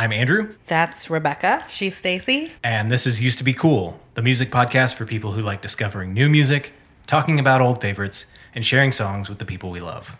[0.00, 1.62] I'm Andrew, That's Rebecca.
[1.68, 2.52] She's Stacy.
[2.64, 6.14] and this is Used to Be Cool, the music podcast for people who like discovering
[6.14, 6.72] new music,
[7.06, 8.24] talking about old favorites,
[8.54, 10.16] and sharing songs with the people we love.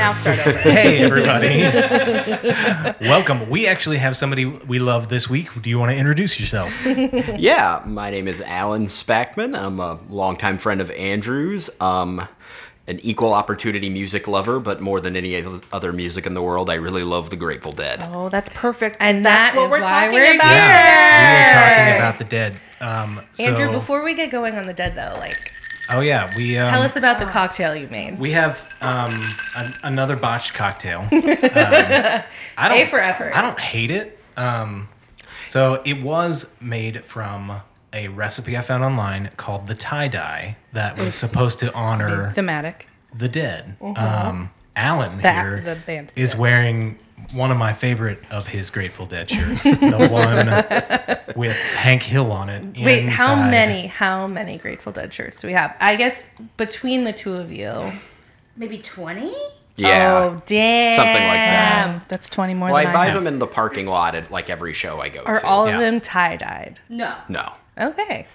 [0.00, 0.58] Now start over.
[0.70, 1.60] Hey, everybody.
[3.06, 3.50] Welcome.
[3.50, 5.48] We actually have somebody we love this week.
[5.60, 6.72] Do you want to introduce yourself?
[7.40, 9.58] Yeah, my name is Alan Spackman.
[9.58, 11.68] I'm a longtime friend of Andrew's.
[11.80, 12.26] Um,
[12.86, 16.74] an equal opportunity music lover, but more than any other music in the world, I
[16.74, 18.02] really love the Grateful Dead.
[18.08, 18.96] Oh, that's perfect.
[19.00, 22.18] And that's that what is we're why talking we're about Yeah, we are talking about
[22.18, 22.60] the dead.
[22.80, 25.52] Um, so, Andrew, before we get going on the dead, though, like,
[25.90, 28.18] oh yeah, we um, tell us about the cocktail you made.
[28.18, 29.10] we have um,
[29.56, 31.06] an, another botched cocktail.
[31.12, 32.22] Um,
[32.58, 33.32] I don't, A for effort.
[33.34, 34.18] I don't hate it.
[34.36, 34.88] Um,
[35.46, 40.98] so it was made from a recipe I found online called the tie dye that
[40.98, 42.86] was supposed to honor thematic.
[43.16, 43.76] the dead.
[43.80, 46.12] Um, Alan The- here the band.
[46.16, 46.98] is wearing
[47.32, 50.08] one of my favorite of his Grateful Dead shirts, the
[51.26, 52.76] one with Hank Hill on it.
[52.82, 55.74] Wait, how many, how many Grateful Dead shirts do we have?
[55.80, 57.92] I guess between the two of you.
[58.56, 59.32] Maybe 20?
[59.76, 60.12] Yeah.
[60.34, 60.96] Oh, damn.
[60.98, 62.08] Something like that.
[62.08, 63.14] That's 20 more well, I than buy I have.
[63.14, 65.26] them in the parking lot at like every show I go to.
[65.26, 65.46] Are to.
[65.46, 65.74] all Yeah.
[65.74, 66.80] of them tie dyed?
[66.88, 67.14] No.
[67.28, 67.52] no.
[67.78, 68.26] Okay.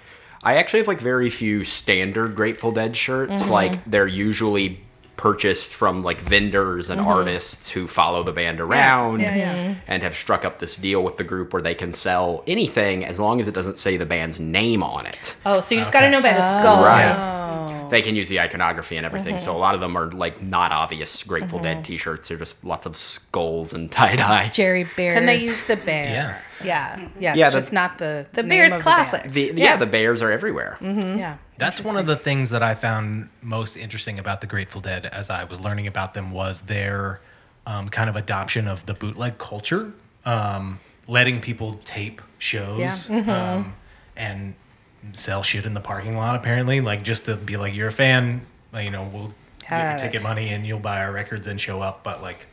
[0.42, 3.44] I actually have like very few standard Grateful Dead shirts.
[3.44, 3.52] Mm-hmm.
[3.52, 4.80] Like they're usually
[5.18, 9.38] purchased from like vendors and artists who follow the band around Mm-hmm.
[9.38, 9.76] yeah, yeah.
[9.88, 13.20] and have struck up this deal with the group where they can sell anything as
[13.20, 15.36] long as it doesn't say the band's name on it.
[15.46, 16.84] Oh, so you just got to know by the skull.
[16.84, 17.90] Right.
[17.92, 19.36] They can use the iconography and everything.
[19.36, 19.46] Mm-hmm.
[19.46, 22.28] So a lot of them are like not obvious Grateful Dead t-shirts.
[22.28, 24.50] They're just lots of skulls and tie-dye.
[24.50, 25.18] Jerry Bears.
[25.18, 26.42] Can they use the bear?
[26.62, 26.66] Yeah.
[26.66, 27.08] Yeah.
[27.20, 29.22] Yeah, it's Yeah, the- just not the The name Bears of the classic.
[29.22, 29.34] band.
[29.34, 29.52] The, yeah.
[29.56, 29.76] Yeah.
[29.78, 30.78] the bears are everywhere.
[30.82, 31.38] Yeah.
[31.58, 35.30] That's one of the things that I found most interesting about the Grateful Dead as
[35.30, 37.22] I was learning about them was their
[37.66, 39.94] um, kind of adoption of the bootleg culture,
[40.26, 43.74] um, letting people tape shows um,
[44.18, 44.54] and
[45.14, 46.36] sell shit in the parking lot.
[46.36, 48.42] Apparently, like just to be like, you're a fan,
[48.74, 51.60] like, you know, we'll get your Have ticket money and you'll buy our records and
[51.60, 52.04] show up.
[52.04, 52.48] But like,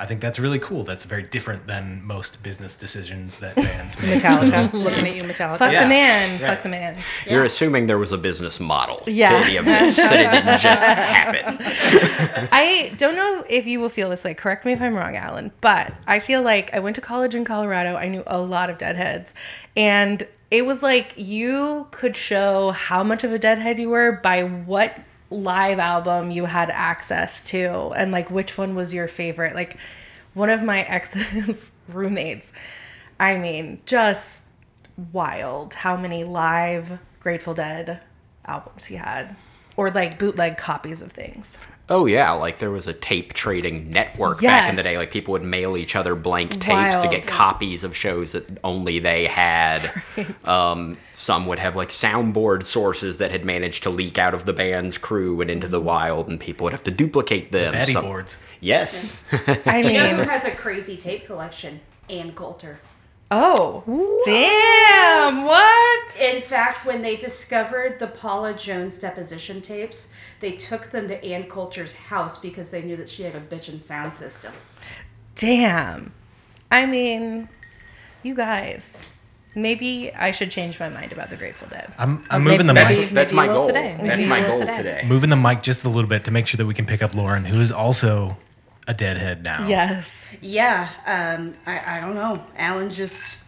[0.00, 0.82] I think that's really cool.
[0.82, 4.22] That's very different than most business decisions that bands make.
[4.22, 4.72] Metallica.
[4.72, 5.58] Looking at you, Metallica.
[5.58, 5.82] Fuck Yeah.
[5.82, 6.40] the man.
[6.40, 6.48] Right.
[6.48, 6.96] Fuck the man.
[7.28, 9.30] You're assuming there was a business model Yeah.
[9.30, 12.48] to any of this, that it didn't just happen.
[12.50, 14.32] I don't know if you will feel this way.
[14.34, 17.44] Correct me if I'm wrong, Alan, but I feel like I went to college in
[17.44, 17.96] Colorado.
[17.96, 19.34] I knew a lot of deadheads.
[19.76, 24.42] And it was like you could show how much of a deadhead you were by
[24.44, 24.96] what
[25.30, 29.54] live album you had access to and like which one was your favorite.
[29.54, 29.76] Like
[30.34, 32.52] one of my ex's roommates,
[33.18, 34.44] I mean, just
[35.12, 38.02] wild how many live Grateful Dead
[38.44, 39.36] albums he had.
[39.76, 41.56] Or like bootleg copies of things.
[41.92, 44.96] Oh yeah, like there was a tape trading network back in the day.
[44.96, 48.98] Like people would mail each other blank tapes to get copies of shows that only
[49.00, 49.90] they had.
[50.44, 54.52] Um, some would have like soundboard sources that had managed to leak out of the
[54.52, 57.72] band's crew and into the wild, and people would have to duplicate them.
[57.72, 58.36] Betty Some- boards.
[58.60, 59.16] Yes.
[59.32, 61.80] I You know who mean, has a crazy tape collection?
[62.08, 62.80] Ann Coulter.
[63.30, 63.84] Oh,
[64.26, 66.20] damn, what?
[66.20, 71.44] In fact, when they discovered the Paula Jones deposition tapes, they took them to Ann
[71.44, 74.52] Coulter's house because they knew that she had a bitchin' sound system.
[75.34, 76.12] Damn.
[76.70, 77.48] I mean,
[78.22, 79.02] you guys,
[79.54, 81.92] maybe I should change my mind about the Grateful Dead.
[81.98, 83.00] I'm, I'm moving the maybe- mic.
[83.00, 83.66] That's, that's my goal.
[83.66, 83.96] today.
[83.98, 84.76] That's Maybe my goal today.
[84.76, 85.04] today.
[85.06, 87.14] moving the mic just a little bit to make sure that we can pick up
[87.14, 88.36] Lauren, who is also
[88.90, 89.66] a deadhead now.
[89.68, 92.44] Yes, Yeah, um, I, I don't know.
[92.56, 93.38] Alan just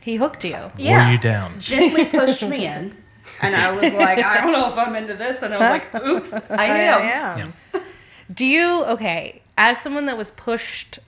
[0.00, 0.70] he hooked you.
[0.76, 1.58] yeah, Wore you down.
[1.60, 2.96] gently pushed me in.
[3.42, 5.42] And I was like, I don't know if I'm into this.
[5.42, 7.00] And I'm like, oops, I am.
[7.02, 7.36] Yeah.
[7.74, 7.80] Yeah.
[8.32, 10.98] Do you, okay, as someone that was pushed,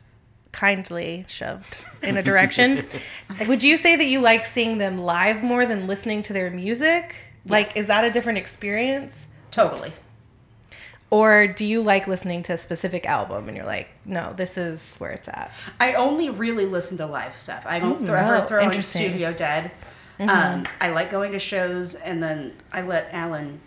[0.52, 2.84] kindly shoved in a direction,
[3.48, 7.16] would you say that you like seeing them live more than listening to their music?
[7.46, 9.28] Like, is that a different experience?
[9.50, 9.90] Totally.
[11.10, 14.96] Or do you like listening to a specific album and you're like, no, this is
[14.98, 15.50] where it's at?
[15.80, 17.64] I only really listen to live stuff.
[17.66, 18.72] I don't throw, ever oh, throw in.
[18.80, 19.72] Studio Dead.
[20.20, 23.60] Um, I like going to shows, and then I let Alan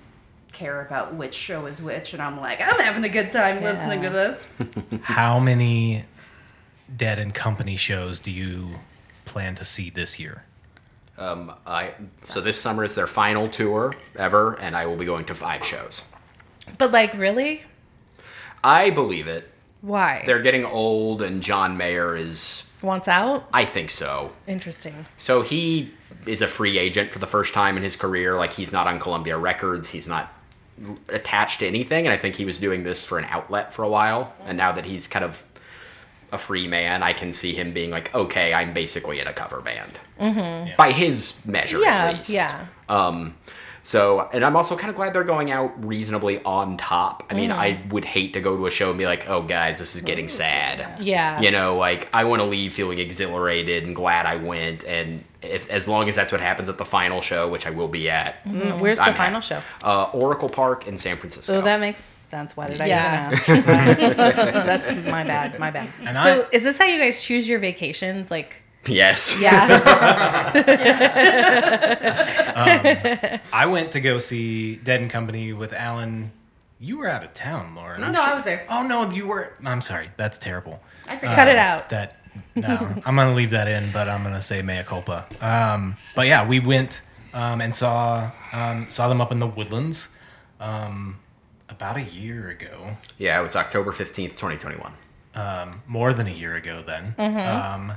[0.52, 4.04] care about which show is which, and I'm like, I'm having a good time listening
[4.04, 4.48] to this.
[5.02, 6.06] How many
[6.96, 8.80] Dead and Company shows do you
[9.26, 10.44] plan to see this year?
[11.18, 15.26] Um, I so this summer is their final tour ever, and I will be going
[15.26, 16.04] to five shows.
[16.78, 17.64] But like, really?
[18.64, 19.50] I believe it.
[19.82, 20.24] Why?
[20.26, 23.48] They're getting old, and John Mayer is wants out.
[23.54, 24.34] I think so.
[24.48, 25.06] Interesting.
[25.18, 25.92] So he
[26.26, 28.38] is a free agent for the first time in his career.
[28.38, 29.88] Like he's not on Columbia Records.
[29.88, 30.34] He's not
[31.10, 32.06] attached to anything.
[32.06, 34.34] And I think he was doing this for an outlet for a while.
[34.46, 35.44] And now that he's kind of
[36.32, 39.62] a free man, I can see him being like, okay, I'm basically in a cover
[39.62, 40.00] band.
[40.20, 40.76] Mm-hmm.
[40.78, 42.30] By his measure, Yeah, at least.
[42.30, 42.66] yeah.
[42.90, 43.36] Um,
[43.86, 47.24] so, and I'm also kind of glad they're going out reasonably on top.
[47.30, 49.78] I mean, I would hate to go to a show and be like, oh, guys,
[49.80, 51.02] this is getting sad.
[51.02, 51.42] Yeah.
[51.42, 54.86] You know, like, I want to leave feeling exhilarated and glad I went.
[54.86, 57.90] And if, as long as that's what happens at the final show, which I will
[57.90, 59.48] be at, Mm, Where's the I'm final happy.
[59.48, 59.62] show?
[59.84, 61.54] uh, Oracle Park in San Francisco.
[61.54, 62.56] So that makes sense.
[62.56, 63.32] Why did I Yeah.
[63.32, 63.68] even ask?
[64.16, 64.52] that's,
[64.86, 65.60] that's my bad.
[65.60, 65.90] My bad.
[66.06, 68.32] And So I, is this how you guys choose your vacations?
[68.32, 69.38] Like, yes.
[69.42, 70.60] yeah.
[73.54, 76.32] I went to go see Dead and Company with Alan.
[76.80, 78.02] You were out of town, Lauren.
[78.12, 78.66] No, I was there.
[78.70, 79.54] Oh no, you were.
[79.64, 80.10] I'm sorry.
[80.18, 80.82] That's terrible.
[81.08, 81.36] I forgot.
[81.36, 81.90] Cut it out.
[81.90, 82.20] That
[82.56, 85.26] no, I'm gonna leave that in, but I'm gonna say mea culpa.
[85.40, 87.02] Um, but yeah, we went
[87.34, 90.10] um, and saw um, saw them up in the woodlands
[90.60, 91.20] um,
[91.70, 92.98] about a year ago.
[93.18, 94.92] Yeah, it was October 15th, 2021.
[95.36, 97.16] um, more than a year ago then.
[97.18, 97.94] Um,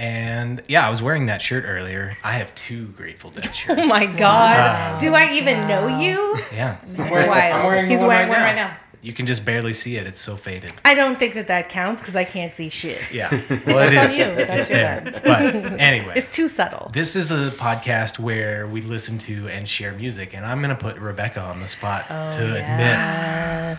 [0.00, 2.12] and yeah, I was wearing that shirt earlier.
[2.24, 3.80] I have two Grateful Dead shirts.
[3.82, 4.98] Oh my god.
[4.98, 6.38] Do I even know you?
[6.52, 7.54] Yeah, I'm wearing, Wild.
[7.54, 8.62] I'm wearing He's one wearing right one now.
[8.64, 8.76] right now.
[9.02, 10.06] You can just barely see it.
[10.06, 10.72] It's so faded.
[10.84, 13.00] I don't think that that counts because I can't see shit.
[13.12, 13.30] Yeah,
[13.66, 14.34] well, it That's on you.
[14.46, 15.22] That's your bad.
[15.24, 16.90] But anyway, It's too subtle.
[16.92, 20.96] this is a podcast where we listen to and share music, and I'm gonna put
[20.98, 23.78] Rebecca on the spot Oh, to admit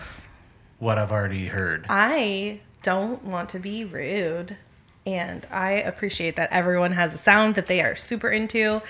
[0.78, 1.86] what I've already heard.
[1.88, 4.56] I don't want to be rude.
[5.06, 8.82] And I appreciate that everyone has a sound that they are super into.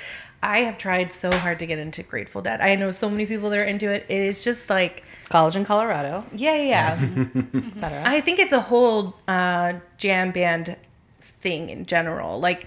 [0.42, 2.60] I have tried so hard to get into Grateful Dead.
[2.60, 4.04] I know so many people that are into it.
[4.08, 7.68] It is just like, College in Colorado, yeah, yeah, yeah.
[7.68, 8.02] etc.
[8.04, 10.76] I think it's a whole uh, jam band
[11.20, 12.38] thing in general.
[12.38, 12.66] Like,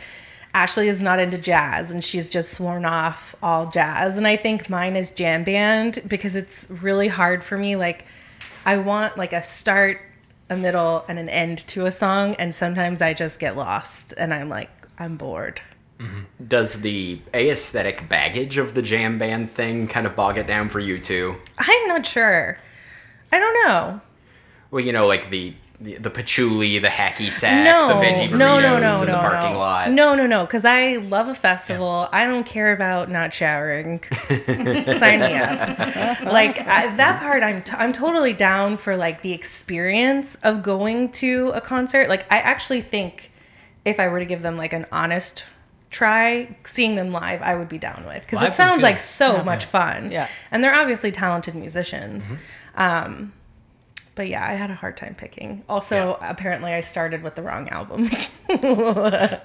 [0.56, 4.18] Ashley is not into jazz and she's just sworn off all jazz.
[4.18, 7.76] And I think mine is jam band because it's really hard for me.
[7.76, 8.06] Like,
[8.66, 10.02] I want like a start,
[10.50, 12.36] a middle, and an end to a song.
[12.36, 15.62] And sometimes I just get lost and I'm like, I'm bored.
[16.00, 16.46] Mm-hmm.
[16.48, 20.80] Does the aesthetic baggage of the jam band thing kind of bog it down for
[20.80, 21.36] you too?
[21.58, 22.58] I'm not sure.
[23.32, 24.02] I don't know.
[24.72, 28.38] Well, you know, like the the, the patchouli, the hacky sack, no, the veggie burritos
[28.38, 29.60] no, no, no, in no, the parking no.
[29.60, 29.92] lot.
[29.92, 32.08] No, no, no, because I love a festival.
[32.12, 34.02] I don't care about not showering.
[34.30, 36.22] Sign me up.
[36.22, 41.10] Like I, that part, I'm t- I'm totally down for like the experience of going
[41.10, 42.10] to a concert.
[42.10, 43.32] Like I actually think
[43.84, 45.46] if I were to give them like an honest
[45.90, 49.66] try, seeing them live, I would be down with because it sounds like so much
[49.66, 50.12] fun.
[50.12, 50.28] Yeah.
[50.52, 52.32] and they're obviously talented musicians.
[52.32, 52.82] Mm-hmm.
[52.82, 53.34] Um,
[54.16, 55.64] but yeah, I had a hard time picking.
[55.70, 58.14] Also, apparently, I started with the wrong albums.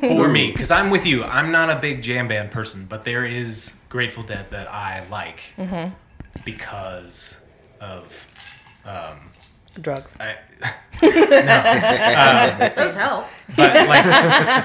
[0.00, 3.24] for me because i'm with you i'm not a big jam band person but there
[3.24, 5.94] is grateful dead that i like Mm-hmm.
[6.44, 7.40] because
[7.80, 8.26] of
[9.80, 10.16] Drugs.
[10.20, 10.36] I,
[12.76, 13.24] Those help.
[13.56, 14.04] but like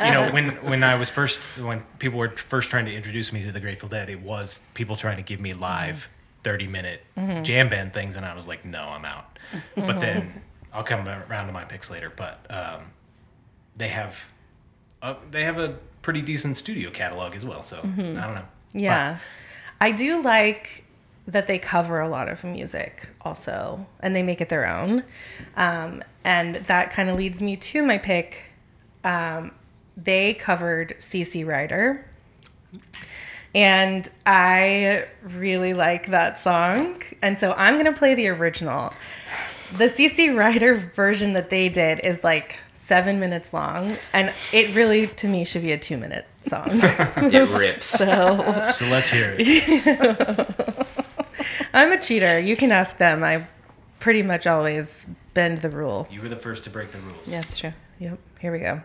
[0.06, 3.44] you know when when i was first when people were first trying to introduce me
[3.45, 6.10] to the grateful dead it was people trying to give me live
[6.45, 7.01] 30 minute
[7.44, 9.39] jam band things and i was like no i'm out
[9.75, 10.42] but then
[10.74, 12.92] i'll come around to my picks later but um,
[13.75, 14.30] they have
[15.01, 15.69] uh, they have a
[16.03, 18.45] pretty decent studio catalog as well so i don't know
[18.75, 19.19] yeah,
[19.80, 20.84] I do like
[21.27, 25.03] that they cover a lot of music also, and they make it their own.
[25.55, 28.43] Um, and that kind of leads me to my pick.
[29.03, 29.51] Um,
[29.96, 32.05] they covered CC Rider.
[33.55, 37.01] And I really like that song.
[37.21, 38.93] And so I'm going to play the original.
[39.77, 43.95] The CC Rider version that they did is like seven minutes long.
[44.13, 46.67] And it really, to me, should be a two minute song.
[47.17, 47.85] It rips.
[47.97, 50.88] so so let's hear it
[51.74, 52.38] I'm a cheater.
[52.39, 53.24] You can ask them.
[53.24, 53.47] I
[54.00, 56.07] pretty much always bend the rule.
[56.12, 57.74] you were the first to break the rules Yeah, it's true.
[58.00, 58.19] Yep.
[58.39, 58.81] Here we go.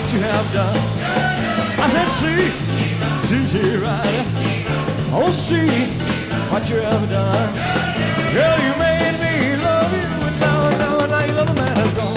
[0.00, 0.76] What you have done.
[1.78, 2.48] I said, see,
[3.28, 4.24] see, see, right.
[5.12, 5.68] Oh, see
[6.48, 7.52] what you have done.
[8.32, 11.92] Girl, you made me love you, and now, now, now you love a man has
[11.92, 12.16] gone.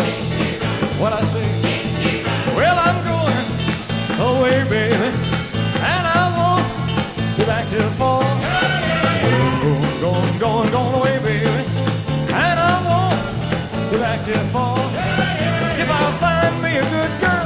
[1.01, 1.43] What I say?
[2.55, 3.47] Well, I'm going
[4.31, 5.09] away, baby,
[5.91, 6.67] and I won't
[7.37, 8.23] be back till fall.
[9.23, 11.63] Going, going, going, going away, baby,
[12.31, 14.79] and I won't be back till fall.
[15.75, 17.42] If I find me a good girl,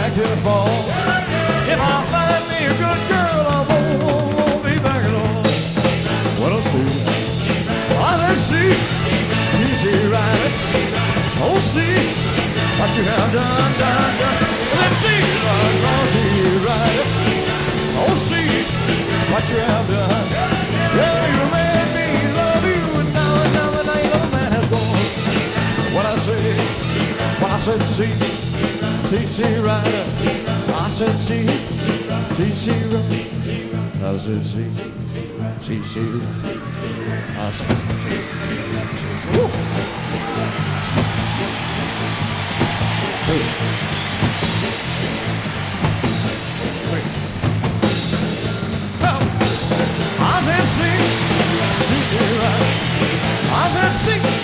[0.00, 0.80] back fall.
[1.72, 5.42] If I find me a good girl, I won't, won't, be back at all.
[6.40, 6.88] What I'll see,
[8.24, 8.72] let's see,
[9.60, 10.52] easy right.
[11.44, 11.96] Oh, see
[12.80, 14.38] what you have done, done, done.
[14.80, 15.74] Let's see, Lord,
[16.14, 16.30] see.
[18.02, 18.50] Oh, see
[19.32, 20.26] what you have done.
[20.96, 22.08] Yeah, you made me
[22.40, 25.94] love you, and now, and now, now your love man has gone.
[25.94, 26.40] What I say,
[27.40, 28.49] when I said see,
[29.26, 29.84] see, right.
[29.84, 31.44] I said see,
[32.54, 33.10] see, right.
[34.04, 35.56] I said see, see, right.
[35.56, 36.06] I said,
[37.36, 37.70] I said
[52.38, 52.60] right.
[53.52, 54.39] I said see.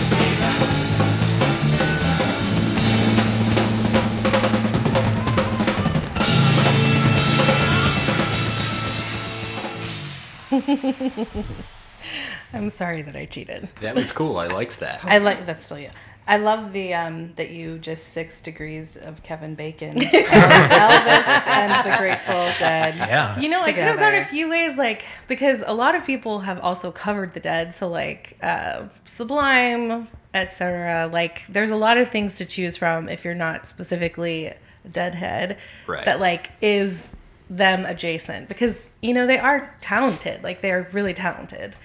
[12.52, 13.68] I'm sorry that I cheated.
[13.80, 14.36] That was cool.
[14.38, 15.04] I liked that.
[15.04, 15.90] I like that's still you.
[16.28, 21.96] I love the um that you just six degrees of Kevin Bacon, Elvis, and the
[21.98, 22.96] Grateful Dead.
[22.96, 23.38] Yeah.
[23.38, 26.40] You know, I could have gone a few ways, like because a lot of people
[26.40, 31.08] have also covered the dead, so like uh, Sublime, etc.
[31.12, 34.52] Like, there's a lot of things to choose from if you're not specifically
[34.90, 35.58] Deadhead.
[35.86, 36.04] Right.
[36.04, 37.16] That like is
[37.48, 41.76] them adjacent because you know they are talented, like they are really talented.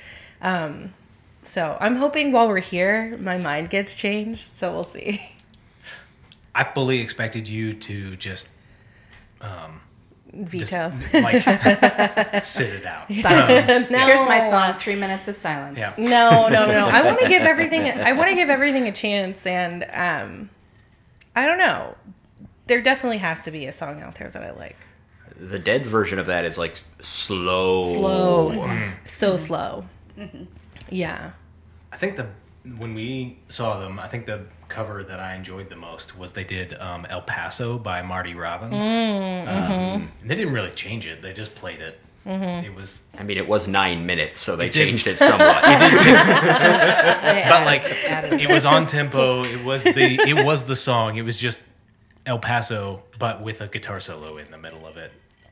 [0.41, 0.93] Um,
[1.41, 4.47] so I'm hoping while we're here, my mind gets changed.
[4.47, 5.31] So we'll see.
[6.53, 8.49] I fully expected you to just
[10.47, 11.21] just, Veto.
[11.21, 11.43] like
[12.45, 13.09] sit it out.
[13.91, 14.05] No.
[14.05, 15.77] Here's my song, Three Minutes of Silence.
[15.77, 15.93] Yeah.
[15.97, 16.87] No, no, no.
[16.87, 17.83] I want to give everything.
[17.87, 20.49] I want to give everything a chance, and um,
[21.35, 21.95] I don't know.
[22.67, 24.77] There definitely has to be a song out there that I like.
[25.41, 27.83] The Dead's version of that is like slow.
[27.83, 28.91] Slow, mm-hmm.
[29.05, 29.85] so slow.
[30.17, 30.43] Mm-hmm.
[30.89, 31.31] Yeah.
[31.91, 32.27] I think the
[32.77, 36.43] when we saw them, I think the cover that I enjoyed the most was they
[36.43, 38.83] did um, El Paso by Marty Robbins.
[38.83, 41.99] Mm, um, and they didn't really change it; they just played it.
[42.23, 44.85] It was, I mean, it was nine minutes, so they It did.
[44.85, 45.39] changed it somewhat.
[45.63, 45.65] but
[47.65, 49.43] like it was on tempo.
[49.43, 51.17] It was the it was the song.
[51.17, 51.59] It was just
[52.27, 55.11] El Paso, but with a guitar solo in the middle of it.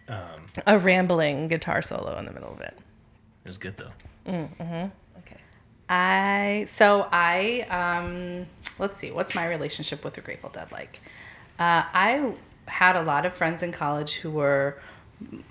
[0.09, 2.77] Um, A rambling guitar solo in the middle of it.
[3.45, 3.91] it was good though.
[4.27, 5.37] Okay.
[5.87, 8.45] I so I um
[8.77, 10.99] let's see what's my relationship with the Grateful Dead like.
[11.59, 12.33] Uh, I
[12.67, 14.79] had a lot of friends in college who were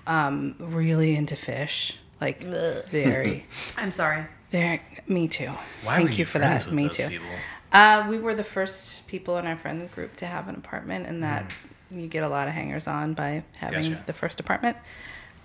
[0.07, 3.45] um, really into Phish, like very,
[3.77, 4.25] I'm sorry.
[4.49, 4.81] very.
[5.07, 5.51] Me too.
[5.83, 6.69] Why Thank were you, you, for friends that.
[6.69, 7.09] with Me those too.
[7.09, 7.27] people?
[7.71, 11.21] Uh, we were the first people in our friend group to have an apartment, and
[11.21, 11.55] that
[11.91, 14.03] you get a lot of hangers on by having Gotcha.
[14.05, 14.77] the first apartment.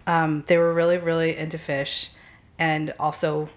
[0.07, 2.11] Um, they were really, really into Phish,
[2.59, 3.49] and also,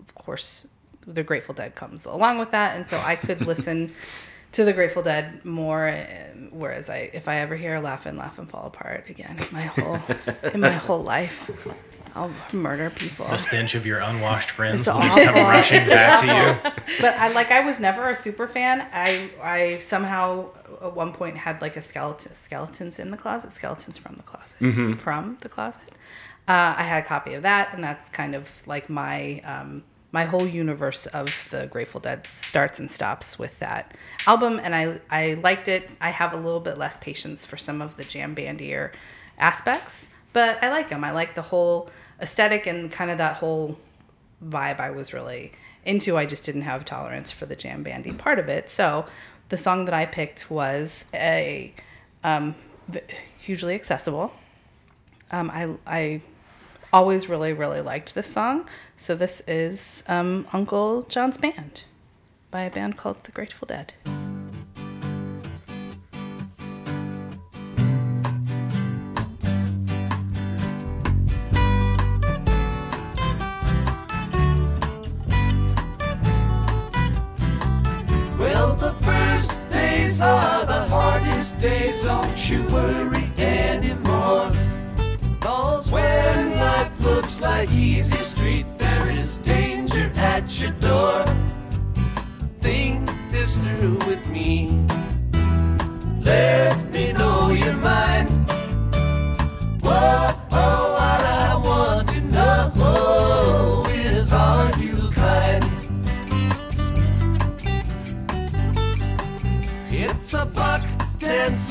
[0.00, 0.66] of course,
[1.06, 3.92] the Grateful Dead comes along with that, and so I could listen
[4.52, 6.06] to the Grateful Dead more.
[6.50, 9.62] Whereas I, if I ever hear "Laugh and Laugh and Fall Apart" again, in my
[9.62, 9.98] whole,
[10.52, 11.50] in my whole life,
[12.14, 13.26] I'll murder people.
[13.26, 16.72] The stench of your unwashed friends It's will just come rushing back to you.
[17.00, 18.86] but I like I was never a super fan.
[18.92, 20.48] I I somehow
[20.82, 25.00] at one point had like a skeleton skeletons in the closet, skeletons from the closet,
[25.00, 25.92] from the closet.
[26.48, 30.24] Uh, I had a copy of that, and that's kind of like my um, my
[30.24, 33.94] whole universe of the Grateful Dead starts and stops with that
[34.26, 35.90] album, and I I liked it.
[36.00, 38.92] I have a little bit less patience for some of the jam bandier
[39.38, 41.04] aspects, but I like them.
[41.04, 41.90] I like the whole
[42.22, 43.78] aesthetic and kind of that whole
[44.42, 45.52] vibe I was really
[45.84, 46.16] into.
[46.16, 48.70] I just didn't have tolerance for the jam bandy part of it.
[48.70, 49.06] So
[49.48, 51.74] the song that I picked was a
[52.24, 52.54] um,
[53.38, 54.32] hugely accessible.
[55.30, 56.22] Um, I I
[56.92, 58.68] always really really liked this song.
[58.96, 61.84] So this is um, Uncle John's band
[62.50, 63.94] by a band called the Grateful Dead.
[82.52, 84.50] You worry anymore.
[85.40, 91.24] Cause when life looks like easy street, there is danger at your door.
[92.60, 94.84] Think this through with me.
[96.20, 96.71] Let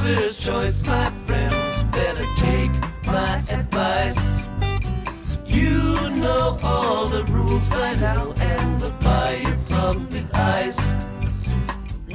[0.01, 1.83] dancer's choice, my friends.
[1.91, 2.71] Better take
[3.05, 4.49] my advice.
[5.45, 10.79] You know all the rules by now and the fire from the ice.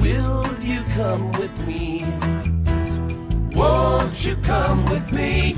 [0.01, 2.05] Will you come with me?
[3.55, 5.53] Won't you come with me?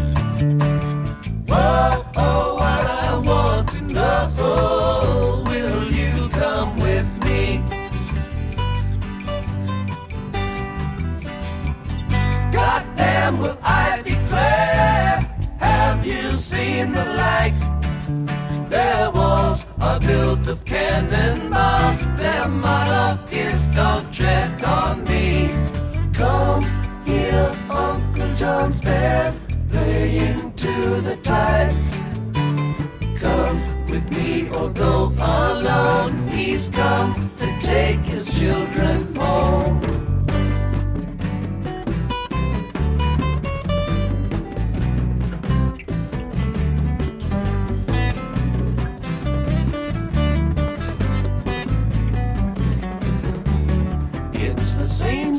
[1.47, 2.05] Whoa,
[16.79, 17.53] seen the light?
[18.69, 22.01] Their walls are built of cannonballs.
[22.17, 25.49] Their motto is don't tread on me.
[26.13, 26.63] Come
[27.05, 29.35] here, Uncle John's band,
[29.69, 30.73] playing to
[31.07, 31.75] the tide.
[33.23, 33.57] Come
[33.91, 36.27] with me or go alone.
[36.29, 37.28] He's come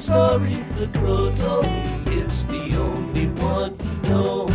[0.00, 1.68] story the me.
[2.06, 4.48] It's the only one you know.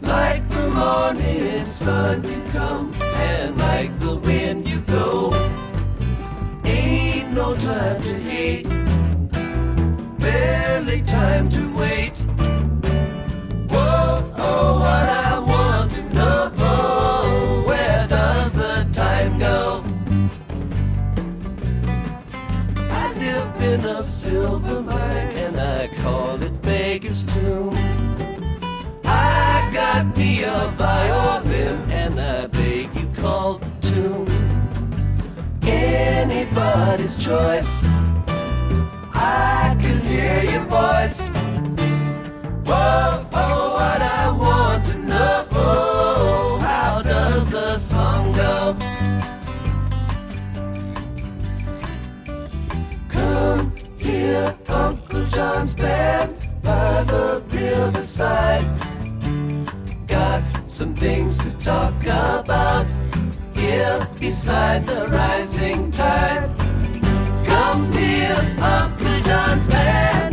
[0.00, 5.32] Like the morning sun you come, and like the wind you go.
[6.64, 8.68] Ain't no time to hate,
[10.20, 11.71] barely time to
[30.16, 34.28] Me a violin and I beg you call the tune.
[35.62, 37.80] Anybody's choice.
[39.14, 41.20] I can hear your voice.
[42.66, 45.46] Whoa, oh, what I want to know.
[45.52, 48.76] Oh, How does the song go?
[53.08, 58.81] Come here, Uncle John's band by the riverside.
[60.72, 62.86] Some things to talk about
[63.54, 66.48] here beside the rising tide.
[67.44, 70.31] Come here, Uncle John's band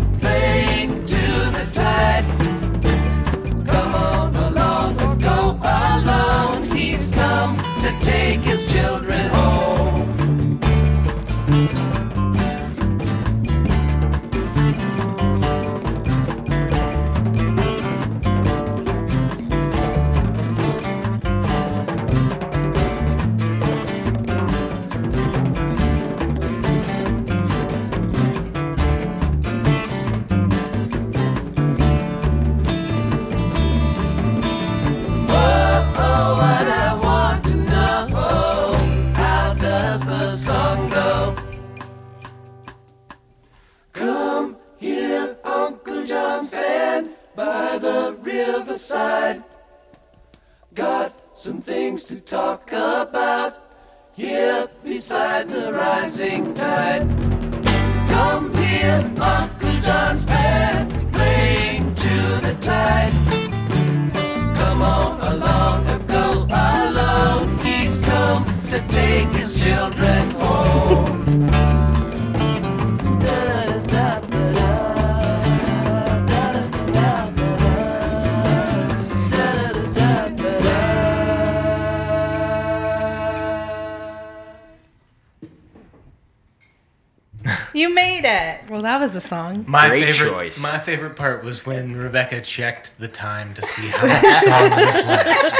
[87.73, 88.69] You made it.
[88.69, 89.63] Well, that was a song.
[89.67, 90.59] My Great favorite, choice.
[90.59, 94.95] my favorite part was when Rebecca checked the time to see how much song was
[94.95, 95.55] left.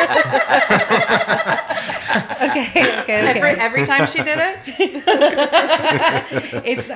[2.42, 3.40] Okay, okay, okay.
[3.40, 4.60] Every, every time she did it,
[6.66, 6.88] it's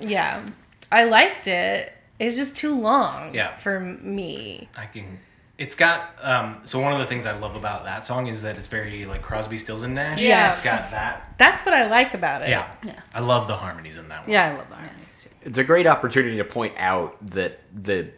[0.00, 0.42] yeah.
[0.90, 1.92] I liked it.
[2.18, 3.34] It's just too long.
[3.34, 3.54] Yeah.
[3.56, 4.68] For me.
[4.76, 5.18] I can.
[5.58, 6.10] It's got.
[6.22, 9.04] Um, so one of the things I love about that song is that it's very
[9.04, 10.20] like Crosby, Stills, and Nash.
[10.22, 11.34] Yeah, It's got that.
[11.38, 12.48] That's what I like about it.
[12.48, 12.68] Yeah.
[12.84, 13.00] Yeah.
[13.14, 14.30] I love the harmonies in that one.
[14.30, 15.22] yeah, I love the harmonies.
[15.22, 15.28] too.
[15.42, 18.08] It's a great opportunity to point out that the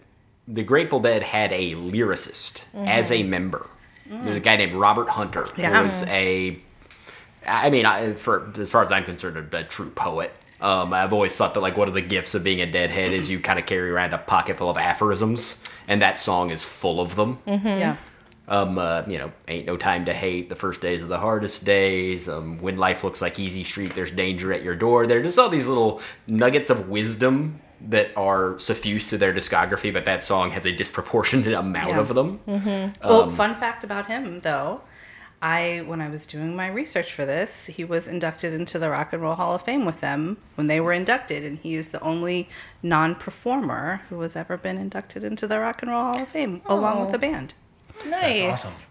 [0.47, 3.66] the Grateful Dead had a lyricist as a member.
[4.07, 5.79] There's a guy named Robert Hunter Yeah.
[5.81, 6.61] who was a,
[7.47, 10.35] I mean, I, for as far as I'm concerned, a, a true poet.
[10.61, 13.29] Um, I've always thought that like one of the gifts of being a deadhead is
[13.31, 15.57] you kind of carry around a pocket full of aphorisms,
[15.88, 17.38] and that song is full of them.
[17.47, 17.97] Yeah.
[18.47, 20.51] Um, uh, you know, ain't no time to hate.
[20.51, 22.29] The first days are the hardest days.
[22.29, 25.07] Um, when life looks like easy street, there's danger at your door.
[25.07, 30.05] They're just all these little nuggets of wisdom that are suffused to their discography, but
[30.05, 32.01] that song has a disproportionate amount Yeah.
[32.01, 32.40] of them.
[33.03, 34.83] Well, fun fact about him though,
[35.45, 39.13] I when I was doing my research for this, he was inducted into the Rock
[39.13, 42.01] and Roll Hall of Fame with them when they were inducted, and he is the
[42.01, 42.49] only
[42.83, 47.01] non-performer who has ever been inducted into the Rock and Roll Hall of Fame along
[47.01, 47.13] with oh.
[47.13, 47.53] the band.
[48.07, 48.41] Nice.
[48.41, 48.87] That's awesome.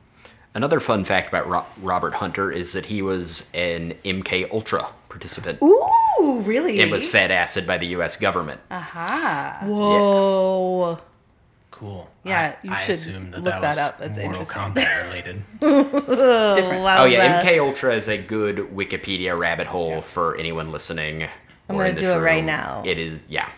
[0.54, 5.60] Another fun fact about Ro- Robert Hunter is that he was an MK Ultra participant
[5.64, 6.80] Ooh, really?
[6.80, 8.16] and was fed acid by the U.S.
[8.18, 8.62] government.
[8.70, 9.62] Aha.
[9.64, 11.00] Whoa.
[11.84, 12.10] Cool.
[12.24, 13.98] Yeah, I, you I should assumed that look that, that was up.
[13.98, 14.62] That's Mortal interesting.
[14.62, 15.36] Kombat related.
[15.60, 16.84] Different.
[16.86, 17.46] Oh yeah, Wowza.
[17.46, 21.24] MK Ultra is a good Wikipedia rabbit hole for anyone listening.
[21.68, 22.84] I'm gonna do it right now.
[22.86, 23.50] It is yeah.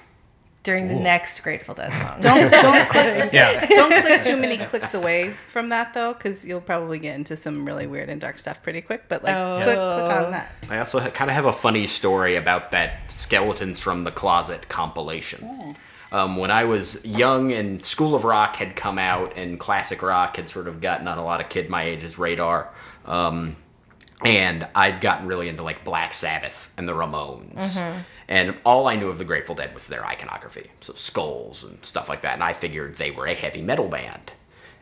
[0.64, 2.20] During the next Grateful Dead song.
[2.22, 3.64] Don't don't click Yeah.
[3.68, 7.64] don't click too many clicks away from that though, because you'll probably get into some
[7.64, 9.04] really weird and dark stuff pretty quick.
[9.08, 9.58] But like, Oh.
[9.62, 10.52] click click on that.
[10.68, 14.68] I also ha- kind of have a funny story about that Skeletons from the Closet
[14.68, 15.42] compilation.
[15.48, 15.76] Oh.
[16.16, 20.38] Um, when I was young and School of Rock had come out and classic rock
[20.38, 22.70] had sort of gotten on a lot of kid my age's radar.
[23.06, 23.58] Um,
[24.24, 27.76] and I'd gotten really into like Black Sabbath and the Ramones.
[28.30, 30.72] And all I knew of the Grateful Dead was their iconography.
[30.80, 32.36] So skulls and stuff like that.
[32.36, 34.32] And I figured they were a heavy metal band.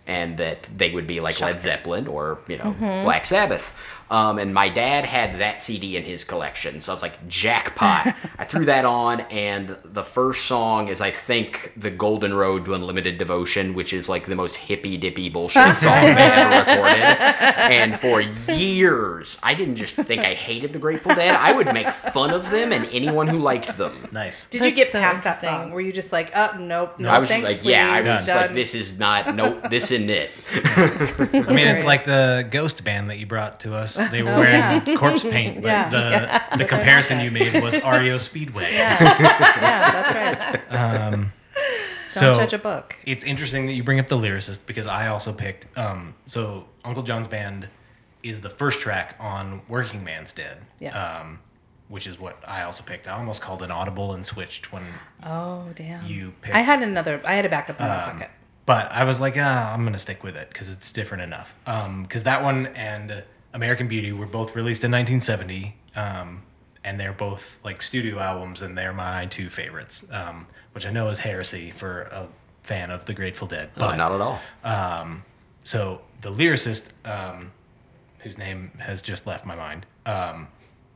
[0.05, 3.75] And that they would be like Led Zeppelin or, you know, Black Sabbath.
[4.09, 6.81] Um, and my dad had that CD in his collection.
[6.81, 8.15] So I was like, jackpot.
[8.37, 12.73] I threw that on, and the first song is, I think, The Golden Road to
[12.73, 17.03] Unlimited Devotion, which is like the most hippy dippy bullshit song they ever recorded.
[17.03, 21.89] And for years, I didn't just think I hated the Grateful Dead, I would make
[21.89, 24.07] fun of them and anyone who liked them.
[24.11, 24.45] Nice.
[24.45, 25.49] Did you get so past that interesting.
[25.49, 25.71] song?
[25.71, 28.07] Were you just like, oh nope, no, I was thanks, just like, yeah, I please,
[28.07, 30.31] was just like, this is not, nope, this isn't it.
[30.53, 33.92] I mean, it's like the ghost band that you brought to us.
[33.95, 35.89] They were wearing corpse paint, but Yeah.
[36.51, 38.69] the the comparison you made was REO Speedway.
[38.73, 38.97] yeah,
[40.01, 40.13] that's
[40.69, 40.69] right.
[40.71, 41.32] Don't
[42.10, 42.95] so judge a book.
[43.06, 45.75] it's interesting that you bring up the lyricist because I also picked.
[45.77, 47.69] Um, so Uncle John's band
[48.21, 50.60] is the first track on Workingman's Dead.
[50.79, 50.91] Yeah.
[51.21, 51.39] Um,
[51.89, 53.08] which is what I also picked.
[53.08, 54.84] I almost called an audible and switched when
[55.23, 56.06] Oh damn.
[56.06, 56.56] you picked.
[56.56, 57.19] I had another.
[57.25, 58.29] I had a backup in my pocket.
[58.65, 61.53] But I was like, ah, I'm gonna stick with it because it's different enough.
[61.65, 66.43] Because that one and American Beauty were both released in 1970, um,
[66.83, 70.05] and they're both like studio albums, and they're my two favorites.
[70.11, 72.27] Um, which I know is heresy for a
[72.63, 74.39] fan of the Grateful Dead, but not at all.
[75.63, 77.51] so the lyricist, um,
[78.19, 80.47] whose name has just left my mind, um,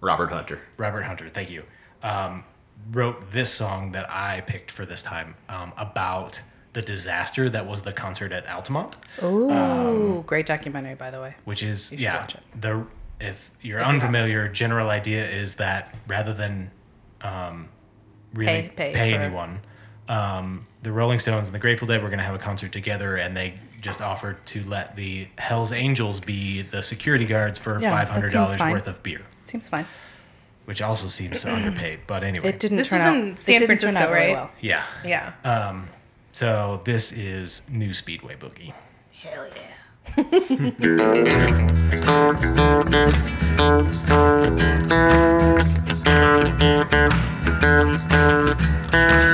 [0.01, 0.59] Robert Hunter.
[0.77, 1.63] Robert Hunter, thank you,
[2.03, 2.43] um,
[2.91, 6.41] wrote this song that I picked for this time um, about
[6.77, 11.33] the disaster that was the concert at Altamont, Ooh, great documentary, by the way.
[11.43, 12.27] which is yeah
[12.59, 12.85] the
[13.19, 16.69] if you're unfamiliar, general idea is that rather than
[17.21, 17.69] um,
[18.35, 19.61] really Pay- pay for- anyone,
[20.07, 23.15] um, the Rolling Stones and the Grateful Dead were going to have a concert together,
[23.15, 27.89] and they just offered to let the Hell's Angels be the security guards for Yeah,
[27.89, 29.87] five that hundred seems dollars worth of beer, Seems fine.
[30.65, 32.01] which also seems underpaid.
[32.05, 32.77] But anyway, It didn't.
[32.77, 34.33] This turn was out, in it San didn't turn Francisco, out very right?
[34.35, 34.51] well.
[34.61, 34.83] yeah.
[35.03, 35.73] Yeah.
[36.37, 38.71] So this is New Speedway Boogie.
[39.11, 40.21] Hell yeah.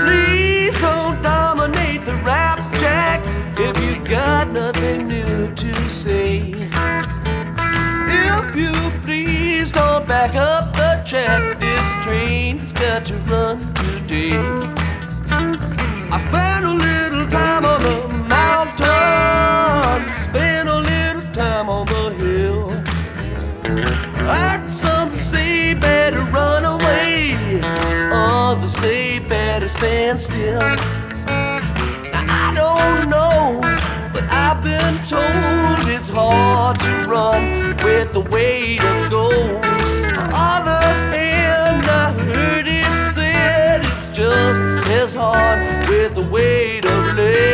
[0.06, 3.22] Please don't dominate the rap jack
[3.60, 6.54] if you got nothing new to say.
[8.16, 14.83] If you please don't back up the track, this train's got to run today.
[16.14, 22.70] I spend a little time on the mountain, spend a little time on the hill.
[24.70, 27.36] Some say better run away,
[28.14, 30.60] others say better stand still.
[30.60, 33.60] Now I don't know,
[34.14, 39.66] but I've been told it's hard to run with the weight of gold.
[46.32, 47.54] Weight of lead.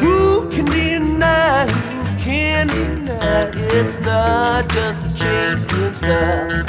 [0.00, 6.64] Who can deny, who can deny it's not just a change in style?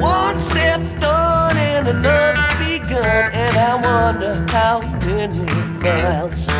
[0.00, 5.44] One step done and another begun, and I wonder how many
[5.80, 6.51] miles.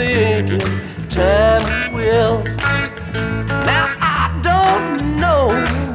[0.00, 0.46] In
[1.08, 2.44] time will.
[3.64, 5.48] Now I don't know,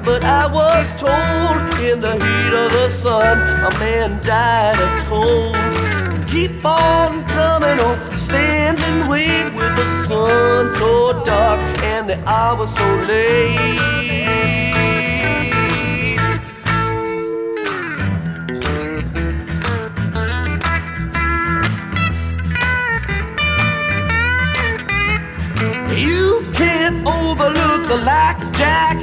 [0.04, 5.56] but I was told in the heat of the sun a man died of cold.
[6.28, 12.68] Keep on coming on, stand and wait with the sun so dark and the hour
[12.68, 14.23] so late.
[27.98, 28.98] The jack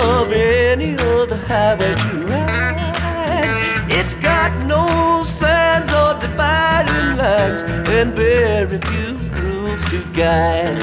[0.00, 3.90] of any other habit you had.
[3.90, 10.74] It's got no signs or dividing lines and very few rules to guide.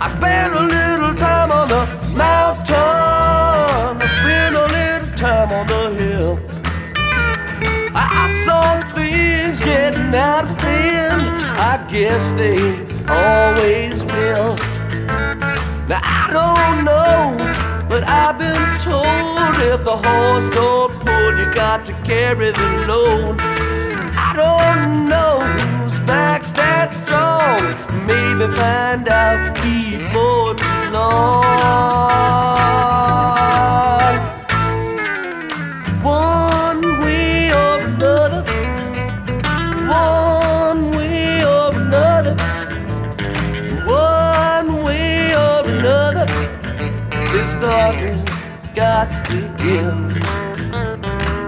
[0.00, 1.84] I spent a little time on the
[2.16, 2.76] mountain.
[4.00, 6.40] I spent a little time on the hill.
[7.94, 11.22] I I saw things getting out of hand.
[11.60, 12.56] I guess they
[13.06, 14.71] always will.
[15.92, 17.36] Now I don't know,
[17.86, 23.38] but I've been told if the horse don't pull, you got to carry the load.
[24.16, 27.60] I don't know whose back's that strong.
[28.06, 30.54] Maybe find out before
[30.90, 32.91] long.
[48.74, 50.22] Got to give.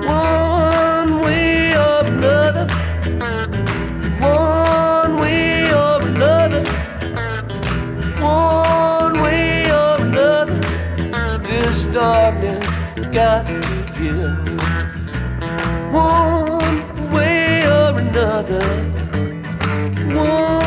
[0.05, 2.67] One way or another,
[4.21, 6.63] one way or another,
[8.21, 10.59] one way or another,
[11.39, 12.67] this darkness
[13.11, 13.61] got to
[13.99, 14.45] give.
[15.93, 18.65] One way or another,
[20.15, 20.64] one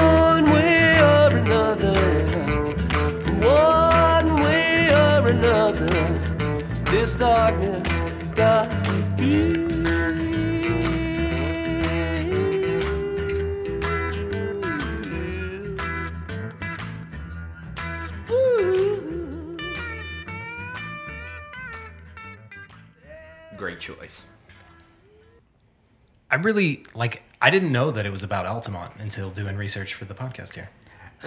[26.37, 27.23] really like.
[27.41, 30.69] I didn't know that it was about Altamont until doing research for the podcast here.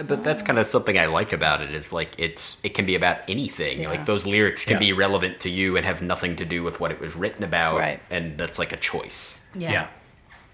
[0.01, 2.95] But that's kind of something I like about it is like it's it can be
[2.95, 3.83] about anything.
[3.83, 4.79] Like those lyrics can Yeah.
[4.79, 7.77] be relevant to you and have nothing to do with what it was written about.
[7.79, 7.99] Right.
[8.09, 9.41] And that's like a choice.
[9.53, 9.87] Yeah, Yeah.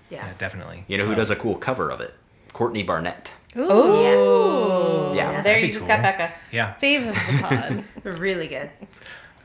[0.10, 0.86] yeah, definitely.
[0.88, 2.16] You know who Um, does a cool cover of it?
[2.54, 3.32] Courtney Barnett.
[3.56, 5.42] Oh, Yeah.
[5.42, 5.88] there you just cool.
[5.90, 6.32] got Becca.
[6.52, 7.84] Yeah, Fave of the pod.
[8.20, 8.70] Really good.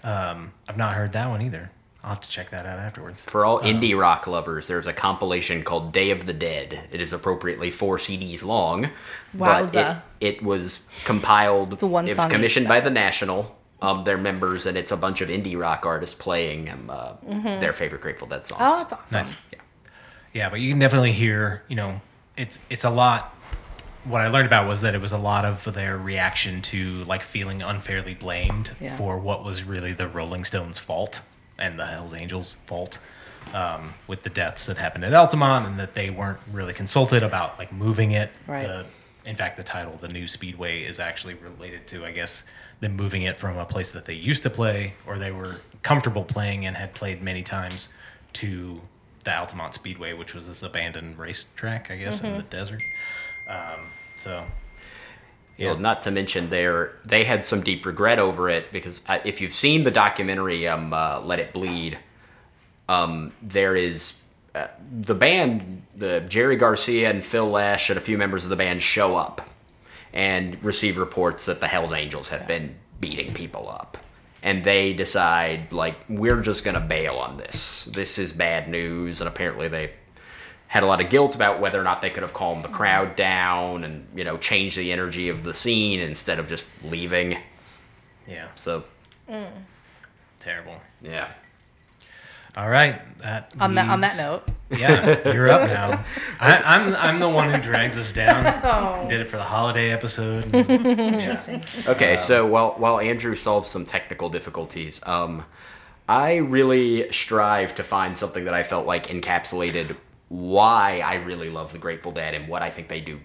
[0.05, 1.71] Um, I've not heard that one either.
[2.05, 3.23] I'll have to check that out afterwards.
[3.23, 6.89] For all indie rock lovers, there's a compilation called Day of the Dead.
[6.91, 8.91] It is appropriately four CDs long.
[9.33, 10.03] But Wowza.
[10.21, 11.75] it, it was compiled.
[11.75, 14.77] it's a one it was song each, commissioned by the National, um, their members, and
[14.77, 17.13] it's a bunch of indie rock artists playing um, uh,
[17.61, 18.61] their favorite Grateful Dead songs.
[18.63, 19.13] Oh, that's awesome.
[19.13, 19.37] Nice.
[20.33, 21.63] Yeah, but you can definitely hear.
[21.69, 22.01] You know,
[22.37, 23.33] it's it's a lot.
[24.05, 27.23] What I learned about was that it was a lot of their reaction to like
[27.23, 28.97] feeling unfairly blamed Yeah.
[28.97, 31.21] for what was really the Rolling Stones' fault
[31.59, 32.99] and the Hell's Angels' fault
[33.55, 37.59] um, with the deaths that happened at Altamont, and that they weren't really consulted about
[37.59, 38.31] like moving it.
[38.47, 38.63] Right.
[38.63, 38.87] The,
[39.25, 42.45] in fact, the title, "The New Speedway," is actually related to, I guess,
[42.81, 46.25] them moving it from a place that they used to play or they were comfortable
[46.25, 47.89] playing and had played many times
[48.35, 48.81] to
[49.25, 52.83] the Altamont Speedway, which was this abandoned racetrack, I guess, in the desert.
[53.49, 53.81] Um,
[54.17, 54.45] so,
[55.59, 59.41] Well, not to mention their they had some deep regret over it because uh, if
[59.41, 61.99] you've seen the documentary um, uh, "Let It Bleed,"
[62.89, 64.21] um, there is
[64.55, 64.69] uh,
[65.01, 68.83] the band, the Jerry Garcia and Phil Lesh and a few members of the band
[68.83, 69.49] show up
[70.13, 73.99] and receive reports that the Hell's Angels have been beating people up,
[74.43, 77.85] and they decide like we're just gonna bail on this.
[77.85, 79.93] This is bad news, and apparently they
[80.73, 83.15] had a lot of guilt about whether or not they could have calmed the crowd
[83.15, 87.37] down and you know changed the energy of the scene instead of just leaving.
[88.27, 88.49] Yeah.
[88.57, 88.85] So
[90.41, 90.81] Terrible.
[91.03, 91.29] yeah.
[92.57, 93.01] All right.
[93.19, 96.07] That On that on that note, Yeah, you're up now.
[96.41, 98.47] I, I'm I'm the one who drags us down.
[98.65, 99.07] Oh.
[99.11, 100.55] Did it for the holiday episode.
[100.55, 101.65] Interesting.
[101.87, 105.45] Okay, so while while Andrew solves some technical difficulties, um,
[106.09, 109.97] I really strive to find something that I felt like encapsulated
[110.33, 113.21] why I really love the Grateful Dead and what I think they do.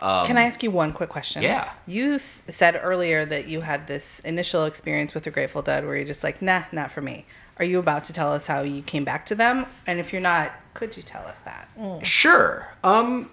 [0.00, 1.42] can I ask you one quick question?
[1.42, 1.72] yeah.
[1.86, 5.96] You s- said earlier that you had this initial experience with the Grateful Dead where
[5.96, 7.26] you're just like, nah, not for me.
[7.58, 9.66] Are you about to tell us how you came back to them?
[9.86, 11.68] And if you're not, could you tell us that?
[12.02, 12.68] Sure.
[12.84, 13.30] Um.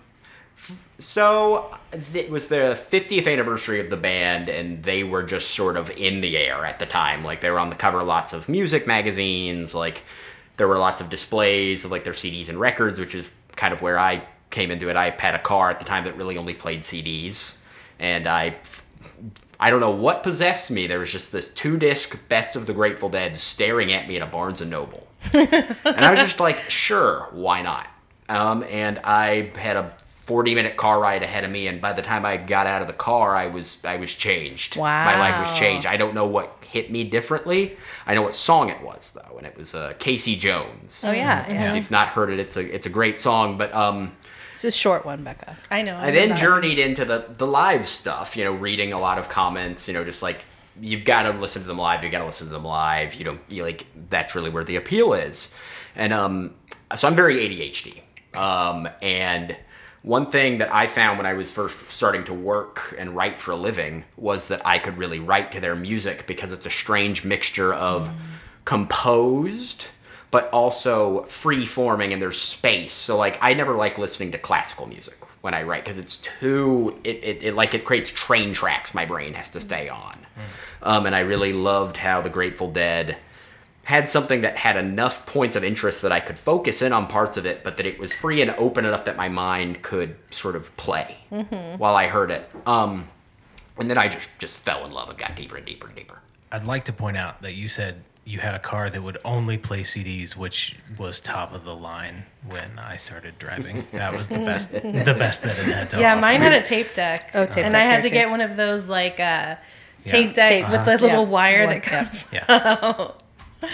[0.58, 1.78] f- So
[2.14, 6.22] it was the 50th anniversary of the band, and they were just sort of in
[6.22, 7.24] the air at the time.
[7.26, 9.76] Like they were on the cover of lots of music magazines.
[9.76, 10.04] Like
[10.58, 13.82] there were lots of displays of like their CDs and records, which is kind of
[13.82, 14.96] where I came into it.
[14.96, 17.58] I had a car at the time that really only played CDs,
[18.00, 18.56] and I
[19.60, 20.88] I don't know what possessed me.
[20.88, 24.22] There was just this two disc Best of the Grateful Dead staring at me at
[24.22, 27.88] a Barnes and Noble, and I was just like, sure, why not?
[28.30, 29.94] Um, and I had a
[30.26, 32.88] forty minute car ride ahead of me, and by the time I got out of
[32.88, 34.78] the car, I was I was changed.
[34.78, 35.06] Wow.
[35.06, 35.86] my life was changed.
[35.86, 37.78] I don't know what hit me differently.
[38.06, 41.02] I know what song it was though, and it was uh, Casey Jones.
[41.04, 41.70] Oh yeah, yeah.
[41.70, 44.14] If you've not heard it, it's a it's a great song, but um.
[44.54, 45.58] It's a short one, Becca.
[45.72, 45.98] I know.
[45.98, 48.38] I then journeyed into the the live stuff.
[48.38, 49.88] You know, reading a lot of comments.
[49.88, 50.46] You know, just like
[50.80, 52.04] you've got to listen to them live.
[52.04, 53.16] You got to listen to them live.
[53.16, 55.50] You don't you like that's really where the appeal is.
[55.96, 56.56] And um,
[56.96, 58.02] so I'm very ADHD.
[58.38, 59.56] Um, and
[60.04, 63.52] one thing that I found when I was first starting to work and write for
[63.52, 67.24] a living was that I could really write to their music because it's a strange
[67.24, 68.12] mixture of
[68.66, 69.88] composed
[70.30, 72.94] but also free forming and there's space.
[72.94, 77.00] So like I never like listening to classical music when I write because it's too
[77.04, 80.18] it, it, it like it creates train tracks my brain has to stay on.
[80.82, 83.18] Um, and I really loved how the Grateful Dead
[83.84, 87.36] had something that had enough points of interest that I could focus in on parts
[87.38, 90.56] of it, but that it was free and open enough that my mind could sort
[90.56, 92.50] of play while I heard it.
[92.66, 93.10] Um,
[93.78, 96.20] and then I just just fell in love and got deeper and deeper and deeper.
[96.52, 99.58] I'd like to point out that you said you had a car that would only
[99.58, 103.86] play CDs, which was top of the line when I started driving.
[103.92, 106.22] That was the best, the best that it had to Yeah, offer.
[106.22, 107.32] mine had a tape deck.
[107.34, 108.14] Oh, tape and deck I had to too.
[108.14, 109.56] get one of those like uh,
[110.06, 110.64] tape deck Tape.
[110.70, 111.06] with the Uh-huh.
[111.06, 111.30] little Yeah.
[111.30, 112.26] wire that comes.
[112.32, 113.08] Yeah.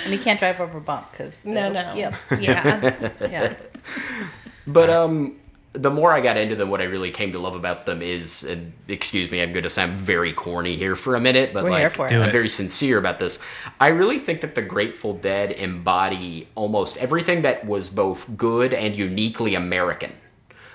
[0.04, 1.82] And you can't drive over a bump because No, no.
[1.92, 2.14] Skip.
[2.42, 3.12] Yeah.
[3.22, 3.56] Yeah.
[4.68, 5.38] But um,
[5.74, 8.44] the more I got into them, what I really came to love about them is,
[8.44, 11.72] and excuse me, I'm going to sound very corny here for a minute, but We're
[11.72, 12.14] like here for it.
[12.14, 12.32] I'm it.
[12.32, 13.40] very sincere about this.
[13.80, 18.96] I really think that the Grateful Dead embody almost everything that was both good and
[18.96, 20.14] uniquely American.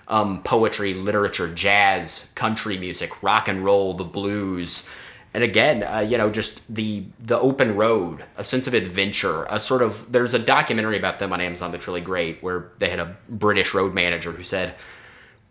[0.06, 4.88] Um, poetry, literature, jazz, country music, rock and roll, the blues,
[5.34, 9.58] and again, uh, you know, just the the open road, a sense of adventure, a
[9.58, 10.10] sort of.
[10.12, 13.74] There's a documentary about them on Amazon that's really great, where they had a British
[13.74, 14.76] road manager who said,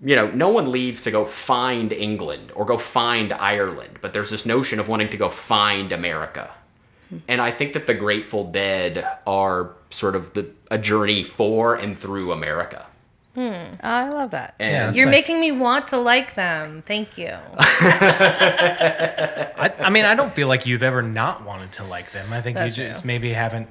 [0.02, 4.30] you know, no one leaves to go find England or go find Ireland, but there's
[4.30, 6.52] this notion of wanting to go find America.
[7.28, 11.98] And I think that the Grateful Dead are sort of the, a journey for and
[11.98, 12.88] through America.
[13.36, 14.54] Oh, I love that.
[14.60, 15.16] And Yeah, You're nice.
[15.22, 16.82] making me want to like them.
[16.84, 17.36] Thank you.
[17.58, 22.32] I, I mean, I don't feel like you've ever not wanted to like them.
[22.32, 23.08] I think That's you just true.
[23.08, 23.68] maybe haven't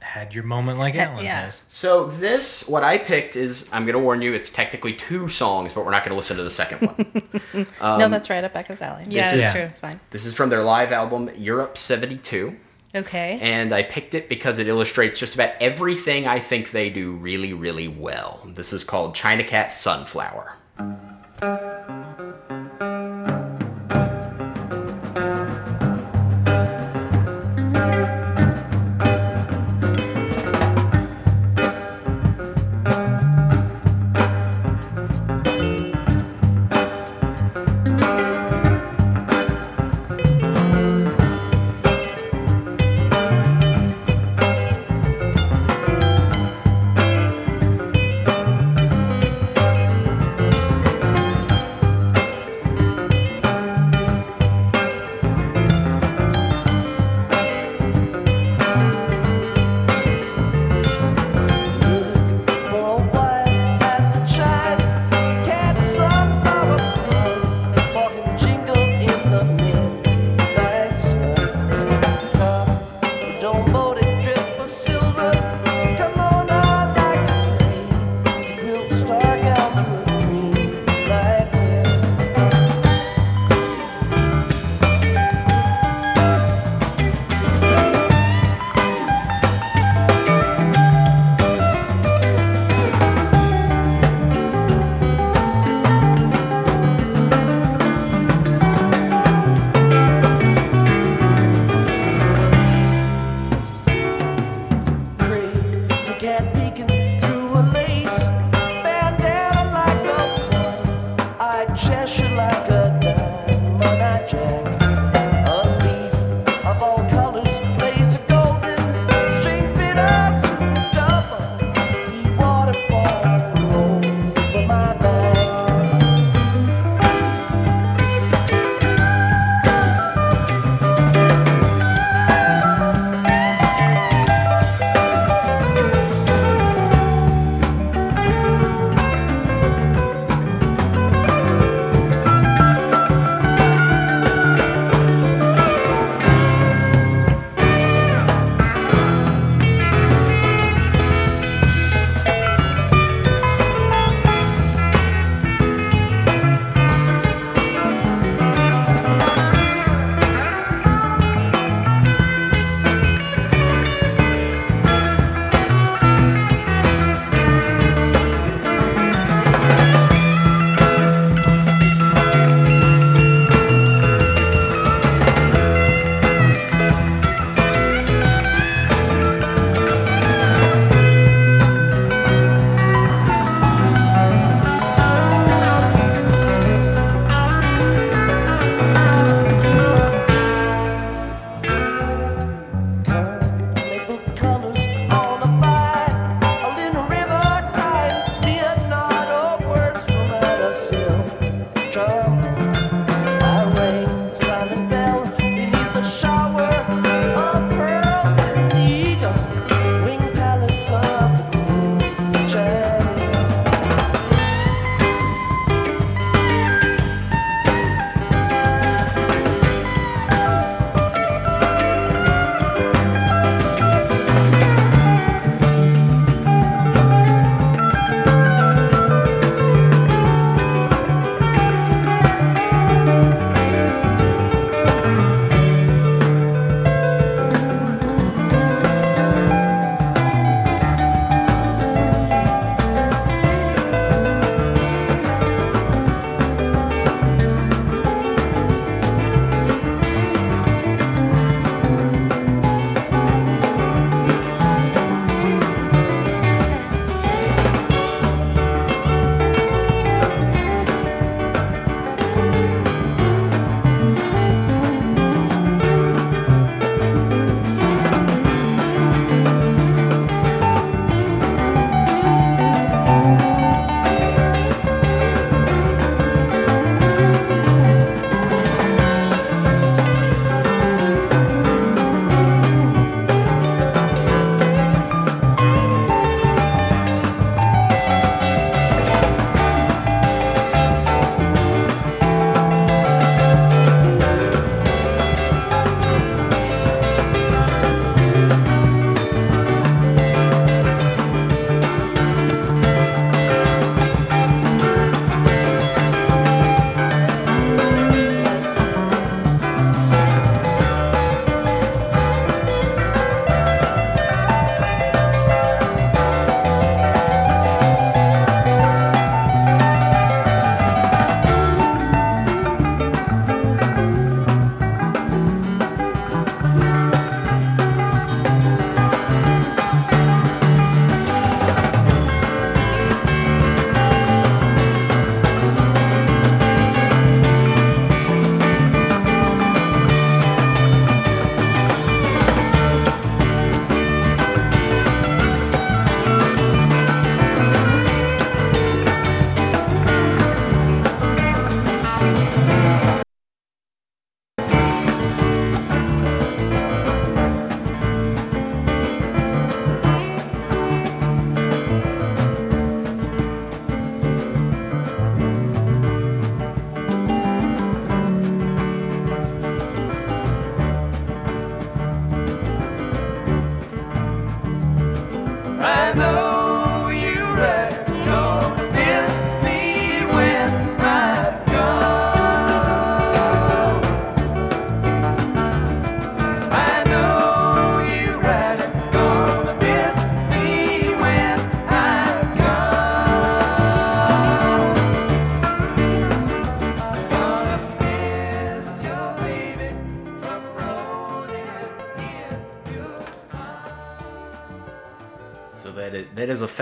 [0.00, 1.42] had your moment like Alan yeah.
[1.44, 1.62] has.
[1.70, 5.72] So this, what I picked is, I'm going to warn you, it's technically two songs,
[5.72, 7.22] but we're not going to listen to the second one.
[7.80, 9.06] no, um, that's right up Becca's alley.
[9.08, 9.60] Yeah, is- that's Yeah.
[9.60, 9.68] true.
[9.68, 10.00] It's fine.
[10.10, 12.54] this is from their live album, Europe 72.
[12.94, 13.38] Okay.
[13.40, 17.52] and I picked it because it illustrates just about everything I think they do really,
[17.52, 18.40] really well.
[18.46, 20.56] This is called China Cat Sunflower.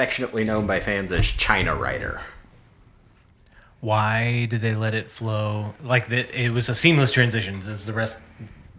[0.02, 2.20] Affectionately known by fans as China Rider.
[3.80, 5.74] Why did they let it flow?
[5.82, 7.60] Like that, it was a seamless transition.
[7.60, 8.18] Does the rest,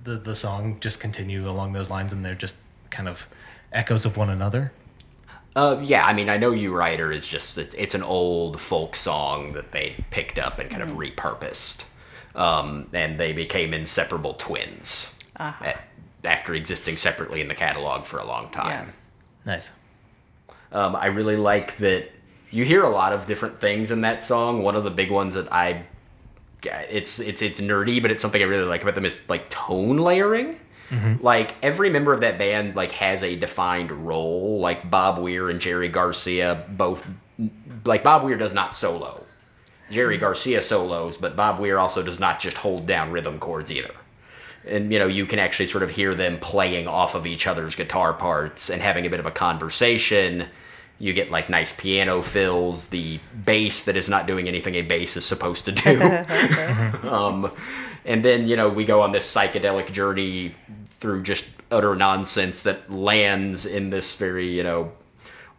[0.04, 2.56] the the song, just continue along those lines, and they're just
[2.90, 3.28] kind of
[3.72, 4.74] echoes of one another?
[5.56, 8.94] Uh, yeah, I mean, I know you Rider is just it's, it's an old folk
[8.96, 11.84] song that they picked up and kind of repurposed,
[12.36, 15.76] um, and they became inseparable twins a-
[16.26, 18.94] after existing separately in the catalog for a long time.
[19.46, 19.72] Nice.
[20.74, 22.10] Um, I really like that
[22.52, 24.62] you hear a lot of different things in that song.
[24.62, 25.86] One of the big ones that I
[26.66, 29.98] it's it's it's nerdy, but it's something I really like about them is like tone
[29.98, 30.60] layering.
[31.22, 34.60] Like every member of that band like has a defined role.
[34.60, 37.08] Like Bob Weir and Jerry Garcia both
[37.86, 39.26] like Bob Weir does not solo.
[39.92, 43.94] Jerry Garcia solos, but Bob Weir also does not just hold down rhythm chords either.
[44.66, 47.76] And you know, you can actually sort of hear them playing off of each other's
[47.76, 50.48] guitar parts and having a bit of a conversation.
[51.04, 55.18] You get like nice piano fills, the bass that is not doing anything a bass
[55.18, 56.02] is supposed to do.
[57.10, 57.52] um,
[58.06, 60.56] and then, you know, we go on this psychedelic journey
[61.02, 64.94] through just utter nonsense that lands in this very, you know,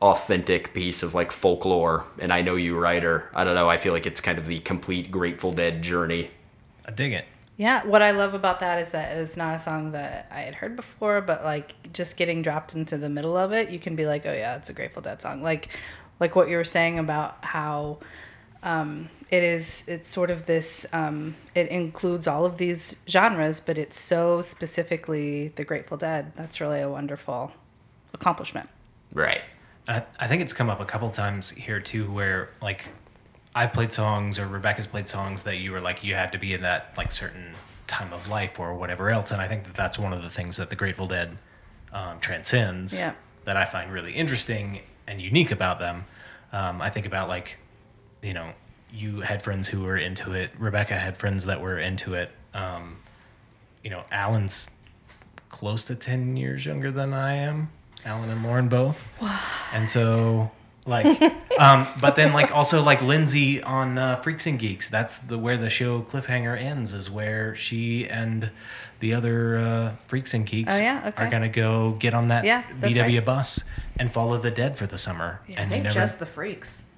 [0.00, 2.06] authentic piece of like folklore.
[2.18, 3.30] And I know you, Rider.
[3.34, 3.68] I don't know.
[3.68, 6.30] I feel like it's kind of the complete Grateful Dead journey.
[6.86, 7.26] I dig it.
[7.56, 10.56] Yeah, what I love about that is that it's not a song that I had
[10.56, 14.06] heard before, but like just getting dropped into the middle of it, you can be
[14.06, 15.68] like, "Oh yeah, it's a Grateful Dead song." Like,
[16.18, 17.98] like what you were saying about how
[18.64, 19.84] um, it is.
[19.86, 20.86] It's sort of this.
[20.92, 26.32] Um, it includes all of these genres, but it's so specifically the Grateful Dead.
[26.34, 27.52] That's really a wonderful
[28.12, 28.68] accomplishment.
[29.12, 29.42] Right.
[29.86, 32.88] I, I think it's come up a couple times here too, where like
[33.54, 36.52] I've played songs or Rebecca's played songs that you were like you had to be
[36.54, 37.54] in that like certain
[37.86, 40.56] time of life or whatever else, and I think that that's one of the things
[40.56, 41.38] that the Grateful Dead
[41.92, 43.12] um, transcends Yeah.
[43.44, 46.06] that I find really interesting and unique about them.
[46.52, 47.58] Um, I think about like
[48.22, 48.52] you know
[48.92, 50.50] you had friends who were into it.
[50.58, 52.30] Rebecca had friends that were into it.
[52.54, 52.98] Um,
[53.82, 54.68] you know, Alan's
[55.48, 57.70] close to ten years younger than I am.
[58.04, 59.06] Alan and Lauren both.
[59.72, 60.50] And so,
[60.86, 61.06] like,
[61.58, 64.88] um, but then like also like Lindsay on uh, Freaks and Geeks.
[64.88, 66.92] That's the where the show cliffhanger ends.
[66.92, 68.50] Is where she and
[69.00, 71.04] the other uh, Freaks and Geeks Oh, yeah?
[71.08, 71.22] Okay.
[71.24, 73.24] are gonna go get on that Yeah, VW right.
[73.24, 73.62] bus
[73.98, 75.40] and follow the dead for the summer.
[75.48, 76.90] I and think never just the freaks.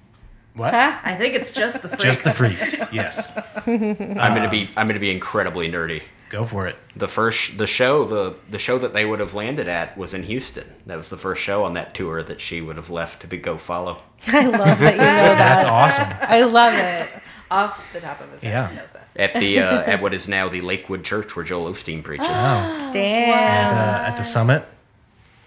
[0.53, 0.73] what?
[0.73, 0.97] Huh?
[1.03, 2.03] I think it's just the freaks.
[2.03, 2.79] Just the freaks.
[2.93, 3.31] Yes,
[3.65, 3.77] I'm
[4.15, 6.01] gonna be I'm gonna be incredibly nerdy.
[6.29, 6.75] Go for it.
[6.95, 10.23] The first the show the the show that they would have landed at was in
[10.23, 10.67] Houston.
[10.85, 13.37] That was the first show on that tour that she would have left to be
[13.37, 14.01] go follow.
[14.27, 15.03] I love that you know
[15.37, 15.71] That's that.
[15.71, 16.07] awesome.
[16.21, 17.21] I love it.
[17.49, 18.69] Off the top of his head, Yeah.
[18.69, 19.07] he knows that.
[19.15, 22.27] At the uh, at what is now the Lakewood Church where Joel Osteen preaches.
[22.29, 23.33] Oh, Damn.
[23.33, 24.65] at, uh, at the summit.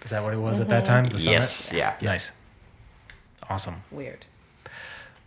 [0.03, 1.07] Is that what it was at that time?
[1.09, 1.33] The summit?
[1.33, 1.95] yes, yeah.
[2.01, 2.31] Nice.
[3.49, 3.83] Awesome.
[3.91, 4.25] Weird.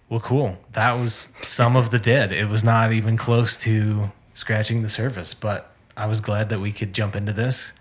[0.09, 0.59] Well, cool.
[0.73, 2.33] That was some of the dead.
[2.33, 6.73] It was not even close to scratching the surface, but I was glad that we
[6.73, 7.73] could jump into this.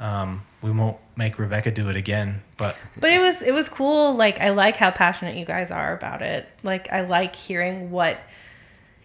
[0.00, 4.14] Um, we won't make Rebecca do it again, but But it was it was cool.
[4.14, 6.48] Like I like how passionate you guys are about it.
[6.62, 8.18] Like I like hearing what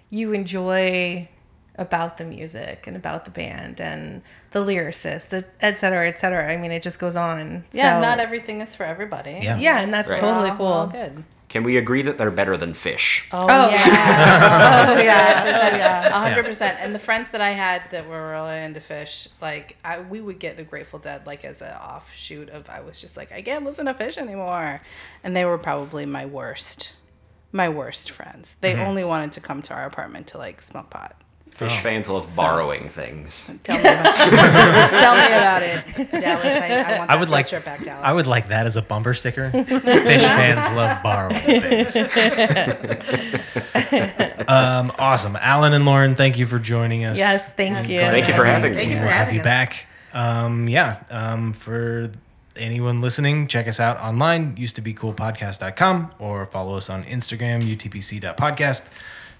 [0.09, 1.27] you enjoy
[1.75, 6.51] about the music and about the band and the lyricists, et- et cetera, et cetera.
[6.53, 7.65] I mean, it just goes on.
[7.71, 9.39] Yeah, So- not everything is for everybody.
[9.41, 9.57] Yeah.
[9.57, 10.19] Yeah, and that's Right.
[10.19, 10.99] totally We're all- we're all cool.
[11.01, 11.23] good.
[11.53, 13.27] Can we agree that they're better than Phish?
[13.31, 14.87] Oh, Oh, yeah.
[14.89, 16.07] Oh yeah, yeah.
[16.07, 16.79] A hundred percent.
[16.81, 20.39] And the friends that I had that were really into Phish, like I, we would
[20.39, 23.63] get the Grateful Dead like as an offshoot of I was just like I can't
[23.63, 24.81] listen to Phish anymore,
[25.23, 26.95] and they were probably my worst,
[27.51, 28.55] my worst friends.
[28.59, 28.81] They mm-hmm.
[28.81, 31.21] only wanted to come to our apartment to like smoke pot.
[31.57, 33.45] Phish fans love borrowing things.
[33.63, 36.45] Tell me about, tell me about it, Dallas.
[36.45, 38.03] I, I want that I would like sweatshirt back, Dallas.
[38.03, 39.51] I would like that as a bumper sticker.
[39.51, 41.95] Phish fans love borrowing things.
[44.47, 46.15] um, awesome, Alan and Lauren.
[46.15, 47.17] Thank you for joining us.
[47.17, 47.99] Yes, thank you.
[47.99, 48.93] Thank you for having Thank me.
[48.95, 49.45] you for we'll have having you us.
[49.45, 49.87] back.
[50.13, 51.03] Um, yeah.
[51.09, 52.11] Um, for
[52.55, 57.63] anyone listening, check us out online, used to be coolpodcast.com, or follow us on Instagram,
[57.75, 58.89] utpc.podcast.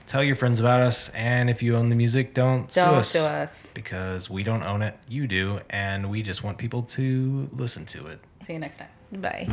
[0.08, 3.10] Tell your friends about us, and if you own the music, don't, sue Don't us.
[3.10, 3.72] sue us.
[3.74, 8.06] Because we don't own it, you do, and we just want people to listen to
[8.08, 8.20] it.
[8.46, 8.90] See you next time.
[9.14, 9.48] Bye.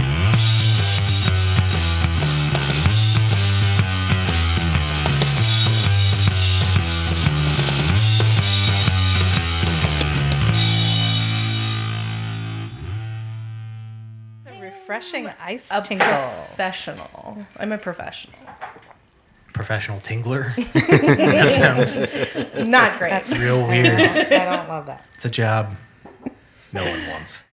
[14.46, 16.06] A refreshing ice A tinkle.
[16.06, 17.46] professional.
[17.58, 18.38] I'm a professional.
[19.60, 20.54] Professional tingler.
[20.72, 23.28] that sounds Not great.
[23.28, 24.00] real weird.
[24.00, 25.06] I don't love that.
[25.16, 25.76] It's a job
[26.72, 27.44] no one wants.